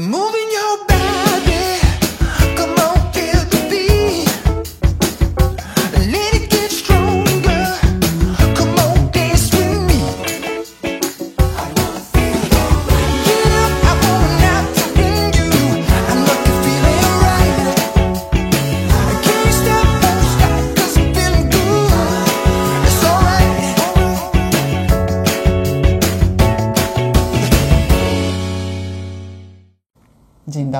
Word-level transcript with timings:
Moving 0.00 0.39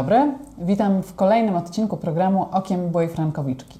dobry, 0.00 0.32
witam 0.58 1.02
w 1.02 1.14
kolejnym 1.14 1.56
odcinku 1.56 1.96
programu 1.96 2.46
Okiem 2.52 2.88
byłej 2.90 3.08
Frankowiczki. 3.08 3.78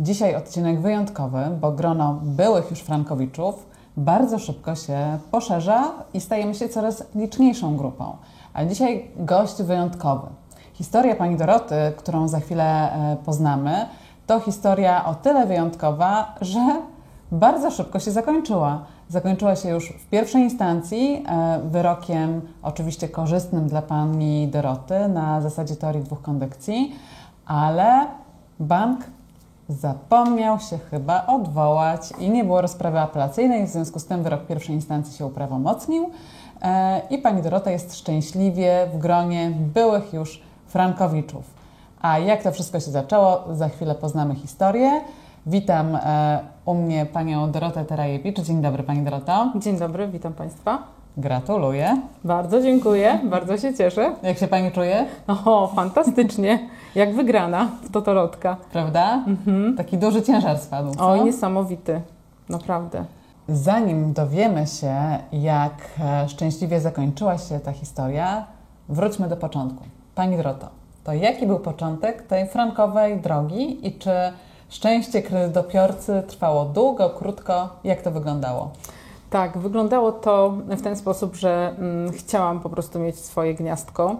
Dzisiaj 0.00 0.36
odcinek 0.36 0.80
wyjątkowy, 0.80 1.38
bo 1.60 1.72
grono 1.72 2.20
byłych 2.22 2.70
już 2.70 2.80
Frankowiczów 2.80 3.66
bardzo 3.96 4.38
szybko 4.38 4.74
się 4.74 5.18
poszerza 5.30 5.92
i 6.14 6.20
stajemy 6.20 6.54
się 6.54 6.68
coraz 6.68 7.04
liczniejszą 7.14 7.76
grupą. 7.76 8.16
A 8.54 8.64
dzisiaj 8.64 9.10
gość 9.16 9.62
wyjątkowy. 9.62 10.26
Historia 10.72 11.16
pani 11.16 11.36
Doroty, 11.36 11.74
którą 11.96 12.28
za 12.28 12.40
chwilę 12.40 12.92
e, 12.92 13.16
poznamy, 13.24 13.86
to 14.26 14.40
historia 14.40 15.04
o 15.04 15.14
tyle 15.14 15.46
wyjątkowa, 15.46 16.34
że 16.40 16.82
bardzo 17.32 17.70
szybko 17.70 18.00
się 18.00 18.10
zakończyła. 18.10 18.84
Zakończyła 19.12 19.56
się 19.56 19.68
już 19.68 19.88
w 19.88 20.06
pierwszej 20.06 20.42
instancji 20.42 21.24
e, 21.28 21.60
wyrokiem, 21.64 22.40
oczywiście 22.62 23.08
korzystnym 23.08 23.68
dla 23.68 23.82
pani 23.82 24.48
Doroty 24.48 25.08
na 25.08 25.40
zasadzie 25.40 25.76
teorii 25.76 26.02
dwóch 26.02 26.22
kondykcji, 26.22 26.92
ale 27.46 28.06
bank 28.60 29.00
zapomniał 29.68 30.60
się 30.60 30.78
chyba 30.78 31.26
odwołać 31.26 32.00
i 32.18 32.30
nie 32.30 32.44
było 32.44 32.60
rozprawy 32.60 33.00
apelacyjnej, 33.00 33.66
w 33.66 33.70
związku 33.70 33.98
z 33.98 34.06
tym 34.06 34.22
wyrok 34.22 34.46
pierwszej 34.46 34.74
instancji 34.74 35.16
się 35.16 35.26
uprawomocnił 35.26 36.10
e, 36.62 37.02
i 37.10 37.18
pani 37.18 37.42
Dorota 37.42 37.70
jest 37.70 37.98
szczęśliwie 37.98 38.86
w 38.94 38.98
gronie 38.98 39.52
byłych 39.74 40.12
już 40.12 40.42
Frankowiczów. 40.66 41.44
A 42.02 42.18
jak 42.18 42.42
to 42.42 42.52
wszystko 42.52 42.80
się 42.80 42.90
zaczęło, 42.90 43.44
za 43.52 43.68
chwilę 43.68 43.94
poznamy 43.94 44.34
historię. 44.34 45.00
Witam 45.46 45.96
e, 45.96 46.40
u 46.64 46.74
mnie 46.74 47.06
panią 47.06 47.50
Dorotę 47.50 47.84
Terajewicz. 47.84 48.40
Dzień 48.40 48.62
dobry 48.62 48.82
pani 48.82 49.02
Doroto. 49.02 49.52
Dzień 49.56 49.78
dobry, 49.78 50.08
witam 50.08 50.32
Państwa. 50.32 50.78
Gratuluję. 51.16 52.00
Bardzo 52.24 52.62
dziękuję, 52.62 53.20
bardzo 53.24 53.58
się 53.58 53.74
cieszę. 53.74 54.14
Jak 54.22 54.38
się 54.38 54.48
pani 54.48 54.72
czuje? 54.72 55.06
O, 55.44 55.72
fantastycznie, 55.76 56.68
jak 56.94 57.14
wygrana 57.14 57.68
w 57.82 57.90
Totorotka. 57.90 58.56
Prawda? 58.72 59.24
Taki 59.76 59.98
duży 59.98 60.22
ciężar 60.22 60.58
spadł. 60.58 60.94
Co? 60.94 61.08
Oj, 61.08 61.24
niesamowity, 61.24 62.00
naprawdę. 62.48 63.04
Zanim 63.48 64.12
dowiemy 64.12 64.66
się, 64.66 64.94
jak 65.32 65.74
e, 66.00 66.28
szczęśliwie 66.28 66.80
zakończyła 66.80 67.38
się 67.38 67.60
ta 67.60 67.72
historia, 67.72 68.46
wróćmy 68.88 69.28
do 69.28 69.36
początku. 69.36 69.84
Pani 70.14 70.36
Doroto, 70.36 70.68
to 71.04 71.12
jaki 71.12 71.46
był 71.46 71.58
początek 71.58 72.22
tej 72.22 72.48
frankowej 72.48 73.20
drogi 73.20 73.86
i 73.86 73.98
czy 73.98 74.10
szczęście 74.72 75.22
kredytobiorcy 75.22 76.22
trwało 76.26 76.64
długo, 76.64 77.10
krótko? 77.10 77.68
Jak 77.84 78.02
to 78.02 78.10
wyglądało? 78.10 78.70
Tak, 79.30 79.58
wyglądało 79.58 80.12
to 80.12 80.50
w 80.50 80.82
ten 80.82 80.96
sposób, 80.96 81.36
że 81.36 81.74
mm, 81.78 82.12
chciałam 82.12 82.60
po 82.60 82.70
prostu 82.70 82.98
mieć 82.98 83.18
swoje 83.18 83.54
gniazdko. 83.54 84.16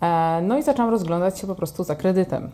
E, 0.00 0.40
no 0.42 0.58
i 0.58 0.62
zaczęłam 0.62 0.90
rozglądać 0.90 1.38
się 1.38 1.46
po 1.46 1.54
prostu 1.54 1.84
za 1.84 1.94
kredytem. 1.94 2.50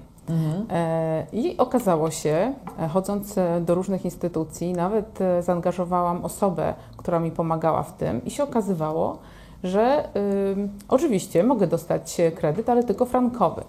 E, 0.70 1.26
I 1.32 1.56
okazało 1.56 2.10
się, 2.10 2.54
e, 2.78 2.88
chodząc 2.88 3.38
e, 3.38 3.60
do 3.60 3.74
różnych 3.74 4.04
instytucji, 4.04 4.72
nawet 4.72 5.20
e, 5.20 5.42
zaangażowałam 5.42 6.24
osobę, 6.24 6.74
która 6.96 7.20
mi 7.20 7.30
pomagała 7.30 7.82
w 7.82 7.92
tym, 7.92 8.24
i 8.24 8.30
się 8.30 8.42
okazywało, 8.44 9.18
że 9.64 10.08
ym, 10.52 10.68
oczywiście 10.88 11.44
mogę 11.44 11.66
dostać 11.66 12.16
kredyt, 12.34 12.68
ale 12.68 12.84
tylko 12.84 13.04
frankowy. 13.06 13.62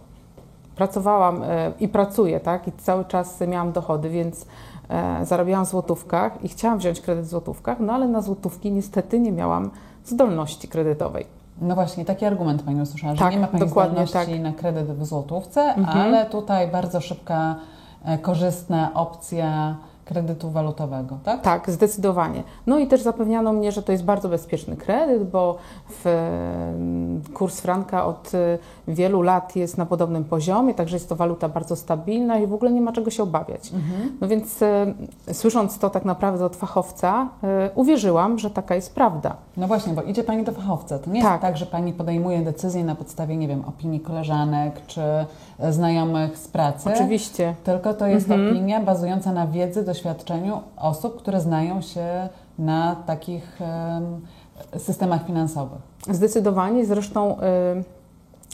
Pracowałam 0.76 1.44
e, 1.44 1.72
i 1.80 1.88
pracuję, 1.88 2.40
tak, 2.40 2.68
i 2.68 2.72
cały 2.72 3.06
czas 3.06 3.42
miałam 3.48 3.72
dochody, 3.72 4.10
więc 4.10 4.46
e, 4.90 5.26
zarabiałam 5.26 5.66
w 5.66 5.70
złotówkach 5.70 6.44
i 6.44 6.50
chciałam 6.50 6.78
wziąć 6.80 7.02
kredyt 7.02 7.26
w 7.26 7.28
złotówkach, 7.30 7.80
no 7.80 7.94
ale 7.94 8.08
na 8.08 8.22
złotówki 8.22 8.72
niestety 8.72 9.20
nie 9.20 9.32
miałam 9.32 9.70
zdolności 10.06 10.68
kredytowej. 10.68 11.26
No 11.62 11.76
właśnie, 11.76 12.06
taki 12.06 12.26
argument 12.26 12.64
Pani 12.64 12.82
usłyszała, 12.82 13.16
że 13.16 13.20
Tak, 13.20 13.34
nie 13.34 13.40
ma 13.40 13.48
Pani 13.48 13.70
zdolności 13.70 14.14
tak. 14.14 14.40
na 14.40 14.52
kredyt 14.54 14.88
w 14.92 15.06
złotówce, 15.06 15.62
Mhm. 15.62 15.98
ale 16.00 16.26
tutaj 16.26 16.68
bardzo 16.68 17.02
szybka, 17.02 17.56
e, 18.06 18.18
korzystna 18.18 18.92
opcja 18.94 19.76
kredytu 20.06 20.52
walutowego, 20.52 21.18
tak? 21.24 21.42
Tak, 21.42 21.70
zdecydowanie. 21.72 22.44
No 22.68 22.80
i 22.80 22.88
też 22.88 23.02
zapewniano 23.02 23.54
mnie, 23.54 23.72
że 23.72 23.84
to 23.84 23.92
jest 23.92 24.04
bardzo 24.04 24.30
bezpieczny 24.30 24.76
kredyt, 24.78 25.30
bo 25.30 25.58
w, 25.90 26.08
em, 26.08 27.22
kurs 27.34 27.60
franka 27.62 28.06
od 28.06 28.32
e, 28.36 28.58
wielu 28.88 29.22
lat 29.22 29.56
jest 29.56 29.78
na 29.78 29.86
podobnym 29.86 30.24
poziomie, 30.24 30.74
także 30.74 30.96
jest 30.96 31.10
to 31.10 31.16
waluta 31.16 31.50
bardzo 31.50 31.76
stabilna 31.76 32.40
i 32.40 32.48
w 32.48 32.54
ogóle 32.54 32.72
nie 32.72 32.82
ma 32.82 32.92
czego 32.92 33.12
się 33.12 33.24
obawiać. 33.24 33.72
No 34.22 34.28
więc 34.28 34.62
e, 34.62 34.94
słysząc 35.34 35.80
to 35.80 35.90
tak 35.90 36.06
naprawdę 36.06 36.46
od 36.46 36.56
fachowca, 36.56 37.28
e, 37.44 37.70
uwierzyłam, 37.76 38.40
że 38.40 38.50
taka 38.50 38.76
jest 38.76 38.96
prawda. 38.96 39.36
No 39.58 39.68
właśnie, 39.68 39.94
bo 39.94 40.02
idzie 40.02 40.24
Pani 40.24 40.44
do 40.44 40.52
fachowca. 40.52 41.00
To 41.00 41.10
nie 41.10 41.20
jest 41.20 41.30
Tak. 41.32 41.42
tak, 41.42 41.58
że 41.58 41.66
Pani 41.66 41.94
podejmuje 41.94 42.42
decyzję 42.42 42.84
na 42.84 42.96
podstawie, 42.96 43.38
nie 43.38 43.48
wiem, 43.48 43.64
opinii 43.68 44.00
koleżanek 44.00 44.86
czy 44.88 45.02
znajomych 45.70 46.38
z 46.38 46.48
pracy. 46.48 46.90
Oczywiście. 46.94 47.56
Tylko 47.64 47.94
to 47.94 48.08
jest 48.08 48.30
Mhm. 48.32 48.50
opinia 48.50 48.82
bazująca 48.82 49.32
na 49.34 49.48
wiedzy, 49.48 49.84
doświadczeniu 49.84 50.62
osób, 50.78 51.18
które 51.18 51.42
znają 51.42 51.82
się 51.82 52.30
na 52.60 52.96
takich 52.96 53.62
em, 53.62 54.22
systemach 54.78 55.26
finansowych. 55.26 55.80
Zdecydowanie, 56.10 56.86
zresztą 56.86 57.38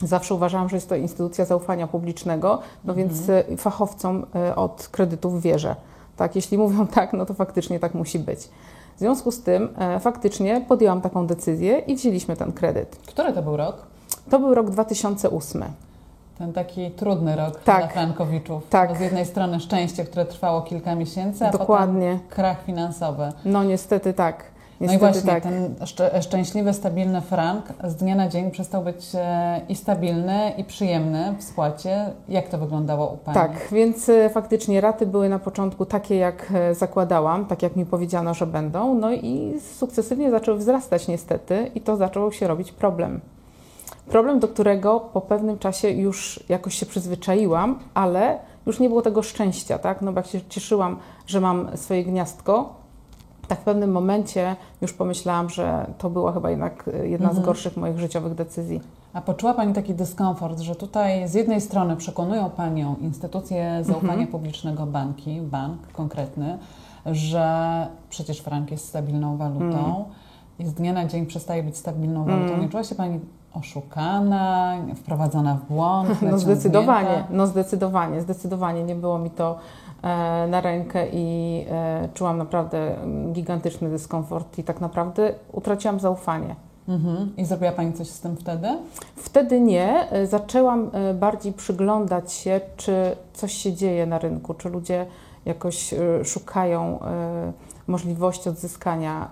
zawsze 0.08 0.36
uważałam, 0.36 0.70
że 0.70 0.78
jest 0.78 0.90
to 0.90 0.96
instytucja 0.96 1.46
zaufania 1.46 1.88
publicznego, 1.88 2.60
no 2.86 2.94
więc 2.94 3.30
y, 3.30 3.58
fachowcom 3.58 4.26
y, 4.50 4.56
od 4.56 4.90
kredytów 4.92 5.42
wierzę. 5.42 5.76
Tak, 6.18 6.36
jeśli 6.36 6.58
mówią 6.58 6.88
tak, 6.98 7.14
no 7.14 7.26
to 7.26 7.34
faktycznie 7.34 7.80
tak 7.80 7.94
musi 7.94 8.20
być. 8.20 8.40
W 8.96 9.00
związku 9.00 9.32
z 9.32 9.42
tym 9.42 9.70
e, 9.78 10.00
faktycznie 10.00 10.62
podjęłam 10.68 11.02
taką 11.02 11.28
decyzję 11.28 11.80
i 11.80 11.96
wzięliśmy 11.96 12.36
ten 12.36 12.52
kredyt. 12.52 12.96
Który 13.08 13.34
to 13.34 13.42
był 13.42 13.58
rok? 13.58 13.76
To 14.30 14.40
był 14.40 14.54
rok 14.54 14.70
2008. 14.70 15.64
Ten 16.40 16.54
taki 16.54 16.92
trudny 16.92 17.36
rok 17.36 17.60
Tak. 17.64 17.80
dla 17.80 17.88
Frankowiczów. 17.88 18.64
Tak. 18.70 18.90
Bo 18.90 18.96
z 18.96 19.00
jednej 19.00 19.26
strony 19.26 19.60
szczęście, 19.60 20.06
które 20.06 20.26
trwało 20.26 20.62
kilka 20.62 20.96
miesięcy, 20.96 21.46
a 21.46 21.52
Dokładnie. 21.52 22.12
potem 22.14 22.30
krach 22.30 22.64
finansowy. 22.66 23.32
No 23.46 23.64
niestety 23.64 24.14
tak. 24.14 24.44
No 24.80 24.86
i 24.86 24.90
Niestety 24.90 25.12
właśnie 25.12 25.32
tak. 25.32 25.44
ten 25.44 25.76
szczę- 25.86 26.22
szczęśliwy, 26.22 26.74
stabilny 26.74 27.22
frank 27.22 27.66
z 27.84 27.96
dnia 27.96 28.16
na 28.16 28.28
dzień 28.28 28.52
przestał 28.52 28.84
być 28.84 29.06
e, 29.16 29.62
i 29.70 29.76
stabilny, 29.76 30.52
i 30.58 30.64
przyjemny 30.64 31.36
w 31.40 31.44
spłacie. 31.44 32.06
Jak 32.30 32.48
to 32.50 32.58
wyglądało 32.58 33.08
u 33.08 33.18
Pani? 33.18 33.36
Tak, 33.36 33.52
więc 33.72 34.10
e, 34.10 34.30
faktycznie 34.30 34.82
raty 34.82 35.06
były 35.06 35.30
na 35.30 35.40
początku 35.40 35.86
takie, 35.86 36.16
jak 36.16 36.52
e, 36.54 36.76
zakładałam, 36.76 37.46
tak 37.46 37.64
jak 37.64 37.76
mi 37.76 37.86
powiedziano, 37.86 38.34
że 38.34 38.48
będą, 38.48 38.94
no 38.96 39.12
i 39.12 39.54
sukcesywnie 39.76 40.32
zaczęły 40.32 40.58
wzrastać 40.58 41.08
niestety 41.08 41.72
i 41.76 41.82
to 41.82 41.98
zaczął 41.98 42.32
się 42.32 42.48
robić 42.48 42.72
problem. 42.72 43.22
Problem, 44.10 44.40
do 44.40 44.48
którego 44.48 45.00
po 45.00 45.22
pewnym 45.22 45.60
czasie 45.60 45.90
już 45.90 46.44
jakoś 46.50 46.76
się 46.76 46.86
przyzwyczaiłam, 46.86 47.80
ale 47.94 48.40
już 48.66 48.80
nie 48.80 48.90
było 48.90 49.02
tego 49.02 49.22
szczęścia, 49.24 49.80
tak? 49.80 50.02
No 50.02 50.12
bo 50.14 50.20
jak 50.20 50.28
się 50.28 50.42
cieszyłam, 50.50 50.98
że 51.28 51.42
mam 51.42 51.78
swoje 51.78 52.04
gniazdko, 52.04 52.74
tak 53.48 53.60
w 53.60 53.64
pewnym 53.64 53.92
momencie 53.92 54.56
już 54.82 54.94
pomyślałam, 54.94 55.50
że 55.50 55.86
to 55.98 56.10
była 56.10 56.32
chyba 56.32 56.50
jednak 56.50 56.90
jedna 57.04 57.34
z 57.34 57.40
gorszych 57.40 57.78
moich 57.78 58.00
życiowych 58.00 58.36
decyzji. 58.36 58.82
A 59.14 59.22
poczuła 59.22 59.54
Pani 59.54 59.74
taki 59.74 59.94
dyskomfort, 59.94 60.60
że 60.60 60.76
tutaj 60.76 61.28
z 61.28 61.34
jednej 61.34 61.62
strony 61.62 61.96
przekonują 61.96 62.50
Panią 62.50 62.96
instytucje 63.02 63.80
zaufania 63.84 64.14
Mhm. 64.14 64.28
publicznego, 64.28 64.86
banki, 64.86 65.42
bank 65.42 65.78
konkretny, 65.94 66.58
że 67.06 67.48
przecież 68.10 68.40
frank 68.40 68.72
jest 68.72 68.88
stabilną 68.88 69.38
walutą 69.38 69.66
Mm. 69.66 70.04
i 70.60 70.66
z 70.66 70.74
dnia 70.74 70.94
na 70.94 71.06
dzień 71.06 71.26
przestaje 71.26 71.64
być 71.64 71.78
stabilną 71.78 72.26
walutą. 72.26 72.48
Mm. 72.54 72.62
Nie 72.62 72.70
czuła 72.70 72.84
się 72.84 72.96
Pani 72.96 73.20
oszukana, 73.54 74.78
wprowadzona 74.96 75.56
w 75.56 75.74
błąd? 75.74 76.22
No 76.22 76.40
zdecydowanie, 76.40 77.24
no 77.30 77.48
zdecydowanie, 77.48 78.22
zdecydowanie 78.22 78.84
nie 78.84 78.96
było 78.96 79.20
mi 79.20 79.30
to 79.30 79.58
e, 80.02 80.48
na 80.48 80.62
rękę 80.62 81.08
i 81.14 81.66
e, 81.72 82.10
czułam 82.14 82.38
naprawdę 82.38 83.02
mm, 83.02 83.34
gigantyczny 83.34 83.90
dyskomfort 83.90 84.58
i 84.58 84.64
tak 84.64 84.82
naprawdę 84.82 85.34
utraciłam 85.52 86.00
zaufanie. 86.00 86.56
Mhm. 86.88 87.34
I 87.38 87.46
zrobiła 87.46 87.72
Pani 87.72 87.94
coś 87.94 88.08
z 88.08 88.22
tym 88.22 88.38
wtedy? 88.38 88.68
Wtedy 89.16 89.62
nie, 89.62 90.12
e, 90.12 90.28
zaczęłam 90.28 90.92
bardziej 91.20 91.54
przyglądać 91.54 92.34
się, 92.34 92.62
czy 92.78 93.16
coś 93.34 93.54
się 93.54 93.74
dzieje 93.74 94.06
na 94.06 94.20
rynku, 94.20 94.54
czy 94.54 94.70
ludzie 94.70 95.06
jakoś 95.46 95.94
szukają 96.24 97.00
możliwości 97.90 98.50
odzyskania 98.50 99.30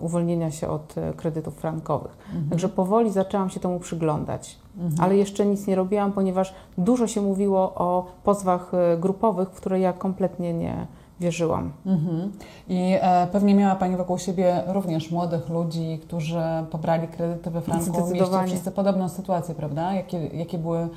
uwolnienia 0.00 0.50
się 0.50 0.68
od 0.68 0.98
e, 0.98 1.12
kredytów 1.12 1.54
frankowych. 1.54 2.18
Mhm. 2.26 2.48
Także 2.50 2.68
powoli 2.68 3.10
zaczęłam 3.10 3.50
się 3.50 3.60
temu 3.60 3.80
przyglądać. 3.80 4.58
Ale 5.00 5.16
jeszcze 5.16 5.46
nic 5.46 5.66
nie 5.66 5.74
robiłam, 5.74 6.12
ponieważ 6.12 6.54
dużo 6.78 7.06
się 7.06 7.20
mówiło 7.20 7.74
o 7.74 8.06
pozwach 8.24 8.74
e, 8.74 8.98
grupowych, 8.98 9.48
w 9.48 9.54
które 9.54 9.80
ja 9.80 9.92
kompletnie 9.92 10.54
nie 10.54 10.86
wierzyłam. 11.20 11.72
Mhm. 11.86 12.32
I 12.68 12.96
e, 13.00 13.26
pewnie 13.32 13.54
miała 13.54 13.74
Pani 13.74 13.96
wokół 13.96 14.18
siebie 14.18 14.62
również 14.66 15.10
młodych 15.10 15.48
ludzi, 15.48 16.00
którzy 16.02 16.42
pobrali 16.70 17.08
kredyty 17.08 17.50
we 17.50 17.60
franku. 17.60 18.10
Mieliście 18.12 18.46
wszyscy 18.46 18.70
podobną 18.70 19.08
sytuację, 19.08 19.54
prawda? 19.54 19.94
Jakie, 19.94 20.26
jakie 20.26 20.58
były 20.58 20.88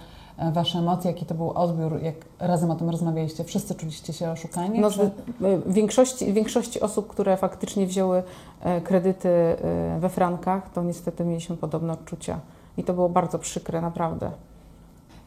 Wasze 0.51 0.79
emocje, 0.79 1.11
jaki 1.11 1.25
to 1.25 1.35
był 1.35 1.51
odbiór, 1.51 2.01
jak 2.03 2.15
razem 2.39 2.71
o 2.71 2.75
tym 2.75 2.89
rozmawialiście? 2.89 3.43
Wszyscy 3.43 3.75
czuliście 3.75 4.13
się 4.13 4.31
oszukani? 4.31 4.79
No, 4.79 4.91
czy... 4.91 5.09
w 5.39 5.73
większości, 5.73 6.33
większości 6.33 6.81
osób, 6.81 7.07
które 7.07 7.37
faktycznie 7.37 7.87
wzięły 7.87 8.23
e, 8.61 8.81
kredyty 8.81 9.29
e, 9.29 9.99
we 9.99 10.09
frankach, 10.09 10.69
to 10.73 10.83
niestety 10.83 11.25
mieliśmy 11.25 11.57
podobne 11.57 11.93
odczucia. 11.93 12.39
I 12.77 12.83
to 12.83 12.93
było 12.93 13.09
bardzo 13.09 13.39
przykre, 13.39 13.81
naprawdę. 13.81 14.31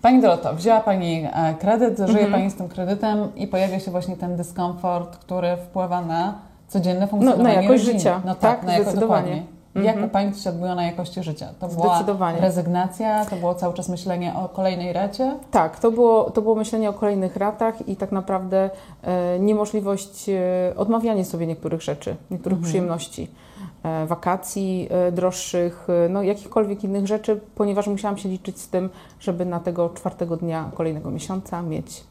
Pani 0.03 0.21
Doroto, 0.23 0.55
wzięła 0.55 0.81
Pani 0.81 1.27
e, 1.33 1.55
kredyt, 1.55 1.99
żyje 1.99 2.11
Mhm. 2.11 2.33
Pani 2.33 2.51
z 2.51 2.55
tym 2.55 2.69
kredytem 2.69 3.35
i 3.37 3.47
pojawia 3.47 3.81
się 3.81 3.91
właśnie 3.91 4.17
ten 4.17 4.37
dyskomfort, 4.37 5.17
który 5.17 5.57
wpływa 5.57 6.03
na 6.03 6.35
codzienne 6.69 7.01
No, 7.01 7.07
funkcjonowanie 7.07 7.57
na 7.57 7.63
jakość 7.63 7.83
rodziny. 7.83 7.99
życia. 7.99 8.21
No 8.25 8.35
tak, 8.35 8.59
Tak, 8.59 8.67
na 8.67 8.79
jakość 8.79 8.97
dokładnie. 8.97 9.43
Jak 9.83 9.97
odbiło 10.49 10.75
na 10.75 10.85
jakości 10.85 11.23
życia? 11.23 11.49
To 11.61 11.69
była 11.69 12.33
rezygnacja, 12.41 13.25
to 13.25 13.37
było 13.37 13.55
cały 13.55 13.75
czas 13.75 13.89
myślenie 13.89 14.35
o 14.35 14.49
kolejnej 14.49 14.93
racie? 14.93 15.37
Tak, 15.51 15.81
to 15.81 15.91
było, 15.91 16.31
to 16.31 16.43
było 16.43 16.55
myślenie 16.55 16.91
o 16.91 16.93
kolejnych 16.93 17.37
ratach 17.37 17.89
i 17.89 17.97
tak 17.97 18.13
naprawdę 18.13 18.71
e, 19.03 19.39
niemożliwość 19.39 20.29
e, 20.29 20.75
odmawiania 20.77 21.25
sobie 21.25 21.47
niektórych 21.47 21.83
rzeczy, 21.83 22.17
niektórych 22.31 22.57
Mhm. 22.59 22.71
przyjemności, 22.71 23.31
e, 23.83 24.07
wakacji 24.07 24.89
e, 24.91 25.13
droższych, 25.13 25.87
e, 26.07 26.09
no 26.09 26.23
jakichkolwiek 26.23 26.85
innych 26.85 27.07
rzeczy, 27.07 27.41
ponieważ 27.55 27.87
musiałam 27.87 28.19
się 28.19 28.29
liczyć 28.29 28.61
z 28.61 28.69
tym, 28.69 28.91
żeby 29.21 29.45
na 29.45 29.61
tego 29.61 29.91
czwartego 29.91 30.37
dnia 30.37 30.71
kolejnego 30.75 31.11
miesiąca 31.11 31.63
mieć 31.63 32.05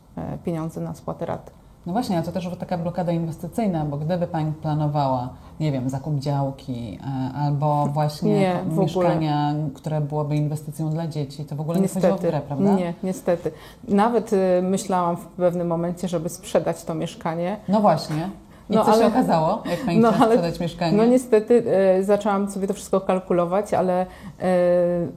pieniądze 0.46 0.82
na 0.82 0.96
spłatę 0.96 1.26
rat. 1.26 1.52
No 1.86 1.94
właśnie, 1.94 2.18
a 2.18 2.22
to 2.22 2.32
też 2.32 2.50
taka 2.60 2.78
blokada 2.78 3.12
inwestycyjna, 3.12 3.86
bo 3.86 3.98
gdyby 3.98 4.28
Pani 4.28 4.52
planowała, 4.52 5.30
nie 5.60 5.72
wiem, 5.72 5.90
zakup 5.90 6.20
działki 6.20 7.00
e, 7.02 7.38
albo 7.38 7.86
właśnie 7.88 8.34
Nie, 8.34 8.60
w 8.66 8.72
ogóle. 8.72 8.86
mieszkania, 8.86 9.54
które 9.74 10.02
byłoby 10.02 10.36
inwestycją 10.36 10.90
dla 10.90 11.08
dzieci, 11.08 11.46
to 11.46 11.56
w 11.56 11.62
ogóle 11.62 11.80
nie 11.80 11.88
wchodziło 11.88 12.18
w 12.18 12.22
grę, 12.22 12.42
prawda? 12.48 12.76
Nie, 12.76 12.94
niestety. 13.04 13.52
Nawet 13.88 14.34
y, 14.34 14.38
myślałam 14.62 15.18
w 15.18 15.26
pewnym 15.26 15.68
momencie, 15.68 16.08
żeby 16.08 16.30
sprzedać 16.30 16.84
to 16.84 16.96
mieszkanie. 16.96 17.58
No 17.68 17.82
właśnie. 17.82 18.30
I 18.74 18.76
No 18.76 18.86
co 18.86 18.92
się 18.92 18.98
ale- 18.98 19.08
okazało, 19.08 19.64
jak 19.66 19.80
Pani 19.86 20.00
No 20.00 20.10
chciała 20.12 20.26
ale- 20.26 20.36
sprzedać 20.38 20.60
mieszkanie? 20.60 20.98
No 20.98 21.06
niestety 21.06 21.64
e, 21.68 22.04
zaczęłam 22.04 22.52
sobie 22.52 22.68
to 22.68 22.74
wszystko 22.74 23.02
kalkulować, 23.02 23.74
ale 23.74 24.02
e, 24.02 24.06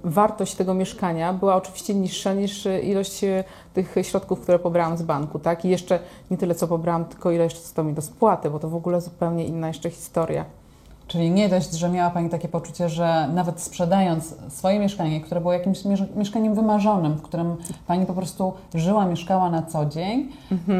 wartość 0.04 0.54
tego 0.54 0.74
mieszkania 0.74 1.32
była 1.32 1.54
oczywiście 1.56 1.94
niższa 1.94 2.32
niż 2.32 2.66
e, 2.66 2.80
ilość 2.80 3.24
e, 3.24 3.44
tych 3.74 3.94
środków, 4.02 4.40
które 4.40 4.58
pobrałam 4.58 4.96
z 4.96 5.02
banku, 5.02 5.38
tak? 5.38 5.64
I 5.64 5.68
jeszcze 5.68 5.98
nie 6.30 6.36
tyle, 6.36 6.54
co 6.54 6.68
pobrałam, 6.68 7.04
tylko 7.04 7.30
ile 7.30 7.44
jeszcze 7.44 7.60
zostało 7.60 7.88
mi 7.88 7.94
do 7.94 8.02
spłaty, 8.02 8.50
bo 8.50 8.58
to 8.58 8.68
w 8.68 8.74
ogóle 8.74 9.00
zupełnie 9.00 9.44
inna 9.46 9.68
jeszcze 9.68 9.90
historia. 9.90 10.44
Czyli 11.06 11.30
nie 11.30 11.48
dość, 11.48 11.72
że 11.72 11.88
miała 11.88 12.10
Pani 12.10 12.30
takie 12.30 12.48
poczucie, 12.48 12.88
że 12.88 13.28
nawet 13.34 13.60
sprzedając 13.60 14.34
swoje 14.48 14.78
mieszkanie, 14.78 15.20
które 15.20 15.40
było 15.40 15.52
jakimś 15.52 15.84
miesz- 15.84 16.16
mieszkaniem 16.16 16.54
wymarzonym, 16.54 17.14
w 17.14 17.22
którym 17.22 17.56
Pani 17.86 18.06
po 18.06 18.14
prostu 18.14 18.52
żyła, 18.74 19.06
mieszkała 19.06 19.50
na 19.50 19.62
co 19.62 19.86
dzień, 19.86 20.28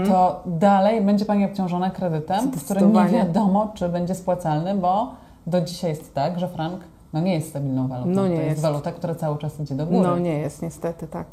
to 0.09 0.43
dalej 0.47 1.01
będzie 1.01 1.25
Pani 1.25 1.45
obciążona 1.45 1.91
kredytem, 1.91 2.51
który 2.51 2.87
nie 2.87 3.09
wiadomo, 3.09 3.71
czy 3.75 3.89
będzie 3.89 4.15
spłacalny, 4.15 4.75
bo 4.75 5.11
do 5.47 5.61
dzisiaj 5.61 5.91
jest 5.91 6.15
tak, 6.15 6.41
że 6.41 6.49
frank 6.49 6.81
no 7.13 7.21
nie 7.21 7.35
jest 7.35 7.49
stabilną 7.49 7.89
walutą. 7.89 8.11
No 8.11 8.29
nie 8.29 8.37
to 8.37 8.43
jest, 8.43 8.51
jest. 8.51 8.63
waluta, 8.63 8.93
która 8.93 9.15
cały 9.15 9.39
czas 9.39 9.61
idzie 9.61 9.75
do 9.75 9.87
góry. 9.87 10.09
No 10.09 10.19
nie 10.19 10.39
jest 10.39 10.63
niestety 10.63 11.07
tak. 11.07 11.27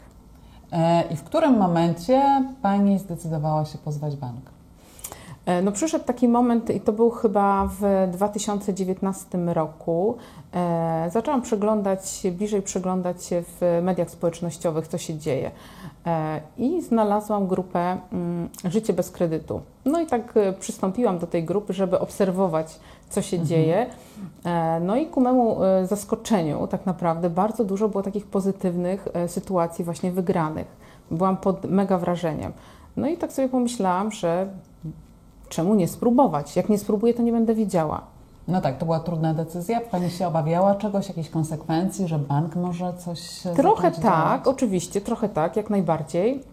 E, 0.71 1.03
I 1.11 1.15
w 1.15 1.23
którym 1.23 1.57
momencie 1.57 2.45
Pani 2.61 2.99
zdecydowała 2.99 3.65
się 3.65 3.77
pozwać 3.77 4.15
bank? 4.15 4.52
E, 5.45 5.61
No 5.61 5.71
przyszedł 5.71 6.05
taki 6.05 6.27
moment 6.27 6.69
i 6.69 6.79
to 6.79 6.93
był 6.93 7.09
chyba 7.09 7.69
w 7.79 8.07
2019 8.11 9.37
roku. 9.37 10.17
E, 10.53 11.09
zaczęłam 11.11 11.41
przyglądać 11.41 12.09
się, 12.09 12.31
bliżej 12.31 12.61
przyglądać 12.61 13.25
się 13.25 13.43
w 13.47 13.79
mediach 13.83 14.09
społecznościowych, 14.09 14.87
co 14.87 14.97
się 14.97 15.17
dzieje. 15.17 15.51
E, 16.05 16.41
I 16.57 16.81
znalazłam 16.81 17.47
grupę 17.47 17.97
mm, 18.13 18.49
Życie 18.65 18.93
bez 18.93 19.11
kredytu. 19.11 19.61
No 19.85 20.01
i 20.01 20.05
tak 20.05 20.33
przystąpiłam 20.59 21.19
do 21.19 21.27
tej 21.27 21.43
grupy, 21.43 21.73
żeby 21.73 21.99
obserwować, 21.99 22.79
co 23.09 23.21
się 23.21 23.39
dzieje. 23.39 23.85
E, 24.45 24.79
No 24.79 24.95
i 24.95 25.05
ku 25.07 25.21
memu 25.21 25.57
zaskoczeniu, 25.83 26.67
tak 26.67 26.85
naprawdę, 26.85 27.29
bardzo 27.29 27.63
dużo 27.63 27.89
było 27.89 28.03
takich 28.03 28.27
pozytywnych 28.27 29.07
sytuacji, 29.27 29.85
właśnie 29.85 30.11
wygranych. 30.11 30.67
Byłam 31.11 31.37
pod 31.37 31.65
mega 31.65 31.97
wrażeniem. 31.97 32.51
No 32.97 33.07
i 33.07 33.17
tak 33.17 33.33
sobie 33.33 33.49
pomyślałam, 33.49 34.11
że 34.11 34.47
czemu 35.53 35.75
nie 35.75 35.87
spróbować? 35.87 36.55
Jak 36.55 36.69
nie 36.69 36.77
spróbuję, 36.77 37.13
to 37.13 37.21
nie 37.23 37.31
będę 37.31 37.55
wiedziała. 37.55 38.01
No 38.47 38.61
tak, 38.61 38.77
to 38.77 38.85
była 38.85 38.99
trudna 38.99 39.33
decyzja. 39.33 39.81
Pani 39.81 40.09
się 40.11 40.27
obawiała 40.27 40.75
czegoś, 40.75 41.07
jakichś 41.07 41.29
konsekwencji, 41.29 42.07
że 42.07 42.19
bank 42.19 42.55
może 42.55 42.93
coś 42.93 43.19
Trochę 43.55 43.91
tak, 43.91 44.01
działać? 44.03 44.41
oczywiście, 44.45 45.01
trochę 45.01 45.29
tak, 45.29 45.55
jak 45.55 45.69
najbardziej. 45.69 46.43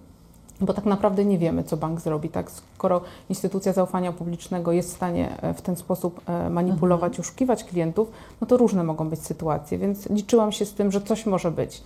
Bo 0.61 0.73
tak 0.75 0.85
naprawdę 0.85 1.25
nie 1.25 1.39
wiemy, 1.39 1.65
co 1.65 1.77
bank 1.77 2.01
zrobi, 2.01 2.29
tak? 2.29 2.51
Skoro 2.51 3.01
instytucja 3.29 3.73
zaufania 3.73 4.13
publicznego 4.13 4.73
jest 4.73 4.93
w 4.93 4.97
stanie 4.97 5.43
e, 5.43 5.55
w 5.55 5.63
ten 5.63 5.77
sposób 5.77 6.21
e, 6.29 6.51
manipulować, 6.51 7.11
Mhm. 7.13 7.21
oszukiwać 7.21 7.65
klientów, 7.65 8.11
no 8.41 8.47
to 8.47 8.57
różne 8.57 8.85
mogą 8.85 9.09
być 9.09 9.23
sytuacje, 9.23 9.79
więc 9.79 10.11
liczyłam 10.11 10.53
się 10.53 10.65
z 10.65 10.75
tym, 10.75 10.93
że 10.93 11.01
coś 11.01 11.27
może 11.27 11.51
być. 11.51 11.83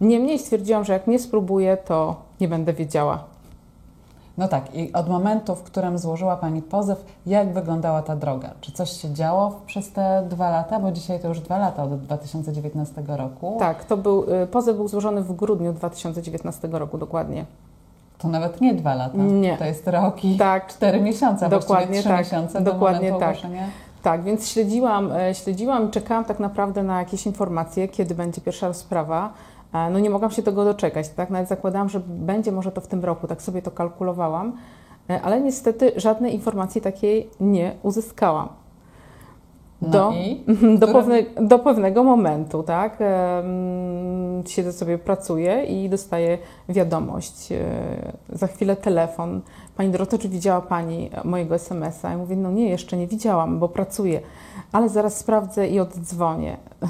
Niemniej 0.00 0.38
stwierdziłam, 0.38 0.84
że 0.84 0.92
jak 0.92 1.06
nie 1.06 1.18
spróbuję, 1.18 1.76
to 1.76 2.16
nie 2.40 2.48
będę 2.48 2.72
wiedziała. 2.72 3.24
No 4.38 4.48
tak, 4.48 4.74
i 4.74 4.92
od 4.92 5.08
momentu, 5.08 5.54
w 5.54 5.62
którym 5.62 5.98
złożyła 5.98 6.36
Pani 6.36 6.62
pozew, 6.62 7.04
jak 7.26 7.52
wyglądała 7.52 8.02
ta 8.02 8.16
droga? 8.16 8.50
Czy 8.60 8.72
coś 8.72 8.90
się 8.90 9.14
działo 9.14 9.60
przez 9.66 9.92
te 9.92 10.24
dwa 10.28 10.50
lata? 10.50 10.80
Bo 10.80 10.92
dzisiaj 10.92 11.20
to 11.20 11.28
już 11.28 11.40
dwa 11.40 11.58
lata 11.58 11.82
od 11.82 12.00
2019 12.00 13.02
roku. 13.06 13.56
Tak, 13.58 13.84
to 13.84 13.96
był, 13.96 14.24
e, 14.42 14.46
pozew 14.46 14.76
był 14.76 14.88
złożony 14.88 15.22
w 15.22 15.32
grudniu 15.32 15.72
2019 15.72 16.68
roku 16.68 16.98
dokładnie. 16.98 17.44
To 18.18 18.28
nawet 18.28 18.60
nie 18.60 18.74
dwa 18.74 18.94
lata. 18.94 19.18
Nie. 19.18 19.56
To 19.56 19.64
jest 19.64 19.88
rok 19.88 20.24
i 20.24 20.36
Tak, 20.36 20.66
cztery 20.66 21.00
miesiące, 21.00 21.48
Dokładnie 21.48 21.98
trzy 22.00 22.08
tak. 22.08 22.18
miesiące 22.18 22.60
do 22.60 22.72
Dokładnie 22.72 23.12
momentu 23.12 23.40
tak. 23.42 23.50
Tak, 24.02 24.22
więc 24.22 24.48
śledziłam, 24.48 25.12
e, 25.12 25.34
śledziłam, 25.34 25.90
czekałam 25.90 26.24
tak 26.24 26.40
naprawdę 26.40 26.82
na 26.82 26.98
jakieś 26.98 27.26
informacje, 27.26 27.88
kiedy 27.88 28.14
będzie 28.14 28.40
pierwsza 28.40 28.68
rozprawa. 28.68 29.32
No 29.72 29.98
nie 29.98 30.10
mogłam 30.10 30.30
się 30.30 30.42
tego 30.42 30.64
doczekać, 30.64 31.08
tak? 31.08 31.30
Nawet 31.30 31.48
zakładałam, 31.48 31.88
że 31.88 32.00
będzie 32.06 32.52
może 32.52 32.72
to 32.72 32.80
w 32.80 32.86
tym 32.86 33.04
roku, 33.04 33.26
tak 33.26 33.42
sobie 33.42 33.62
to 33.62 33.70
kalkulowałam, 33.70 34.52
E, 35.10 35.22
ale 35.22 35.40
niestety 35.40 35.92
żadnej 35.96 36.34
informacji 36.34 36.80
takiej 36.80 37.30
nie 37.40 37.72
uzyskałam. 37.82 38.48
No 39.82 39.88
Do- 39.90 40.12
i? 40.12 40.44
Do, 40.80 40.88
pewne, 40.88 41.22
do 41.40 41.58
pewnego 41.58 42.04
momentu, 42.04 42.62
tak? 42.62 42.98
Siedzę 44.46 44.72
sobie, 44.72 44.98
pracuję 44.98 45.64
i 45.64 45.88
dostaję 45.88 46.38
wiadomość. 46.68 47.52
e, 47.52 47.56
Za 48.32 48.46
chwilę 48.46 48.76
telefon. 48.76 49.40
Pani 49.76 49.90
Doroto, 49.90 50.18
czy 50.18 50.28
widziała 50.28 50.60
Pani 50.60 51.10
mojego 51.24 51.54
SMS-a? 51.54 52.10
Ja 52.10 52.18
mówię, 52.18 52.36
no 52.36 52.50
nie, 52.50 52.68
jeszcze 52.68 52.96
nie 52.96 53.06
widziałam, 53.06 53.58
bo 53.58 53.68
pracuję, 53.68 54.20
ale 54.72 54.88
zaraz 54.88 55.16
sprawdzę 55.16 55.68
i 55.68 55.80
oddzwonię. 55.80 56.56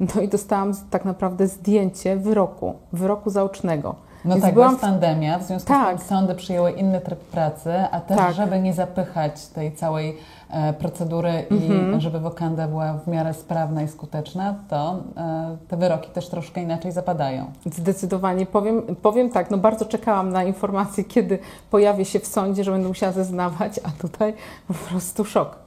No 0.00 0.20
i 0.22 0.28
dostałam 0.28 0.72
tak 0.90 1.04
naprawdę 1.04 1.46
zdjęcie 1.48 2.16
wyroku, 2.16 2.74
wyroku 2.92 3.30
zaocznego. 3.30 3.94
No 4.24 4.34
Więc 4.34 4.44
tak, 4.44 4.54
byłam 4.54 4.76
była 4.76 4.80
pandemia, 4.90 5.38
w 5.38 5.42
związku 5.42 5.66
z 5.66 5.68
Tak. 5.68 5.98
tym 5.98 6.06
sądy 6.08 6.34
przyjęły 6.34 6.70
inny 6.70 7.00
tryb 7.00 7.18
pracy, 7.20 7.72
a 7.90 8.00
też, 8.00 8.16
Tak. 8.18 8.34
żeby 8.34 8.60
nie 8.60 8.72
zapychać 8.74 9.46
tej 9.46 9.72
całej 9.72 10.16
e, 10.50 10.72
procedury 10.72 11.30
Mhm. 11.50 11.98
i 11.98 12.00
żeby 12.00 12.20
wokanda 12.20 12.68
była 12.68 12.92
w 12.92 13.06
miarę 13.06 13.34
sprawna 13.34 13.82
i 13.82 13.88
skuteczna, 13.88 14.54
to 14.68 14.96
e, 15.16 15.56
te 15.68 15.76
wyroki 15.76 16.10
też 16.10 16.28
troszkę 16.28 16.62
inaczej 16.62 16.92
zapadają. 16.92 17.44
Zdecydowanie. 17.64 18.46
Powiem, 18.46 18.82
powiem 19.02 19.30
tak, 19.30 19.50
no 19.50 19.58
bardzo 19.58 19.84
czekałam 19.84 20.28
na 20.30 20.44
informację, 20.44 21.04
kiedy 21.04 21.38
pojawię 21.70 22.04
się 22.04 22.20
w 22.20 22.26
sądzie, 22.26 22.64
że 22.64 22.70
będę 22.70 22.88
musiała 22.88 23.12
zeznawać, 23.12 23.80
a 23.84 24.02
tutaj 24.02 24.34
po 24.68 24.74
prostu 24.74 25.24
szok. 25.24 25.65